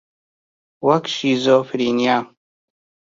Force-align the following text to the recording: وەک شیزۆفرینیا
وەک 0.87 1.05
شیزۆفرینیا 1.15 2.17